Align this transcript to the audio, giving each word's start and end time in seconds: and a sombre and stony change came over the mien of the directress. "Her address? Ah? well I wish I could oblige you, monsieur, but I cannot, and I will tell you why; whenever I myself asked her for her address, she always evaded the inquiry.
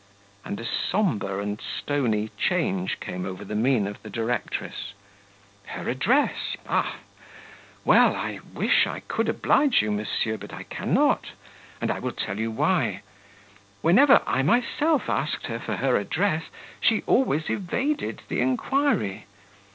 and 0.43 0.59
a 0.59 0.65
sombre 0.65 1.37
and 1.43 1.61
stony 1.61 2.29
change 2.35 2.99
came 2.99 3.23
over 3.23 3.45
the 3.45 3.53
mien 3.53 3.85
of 3.85 4.01
the 4.01 4.09
directress. 4.09 4.93
"Her 5.67 5.87
address? 5.87 6.57
Ah? 6.67 6.97
well 7.85 8.15
I 8.15 8.39
wish 8.51 8.87
I 8.87 9.01
could 9.01 9.29
oblige 9.29 9.79
you, 9.83 9.91
monsieur, 9.91 10.37
but 10.37 10.51
I 10.53 10.63
cannot, 10.63 11.27
and 11.79 11.91
I 11.91 11.99
will 11.99 12.13
tell 12.13 12.39
you 12.39 12.49
why; 12.49 13.03
whenever 13.83 14.23
I 14.25 14.41
myself 14.41 15.07
asked 15.07 15.45
her 15.45 15.59
for 15.59 15.75
her 15.75 15.95
address, 15.97 16.45
she 16.79 17.03
always 17.05 17.47
evaded 17.51 18.23
the 18.27 18.41
inquiry. 18.41 19.27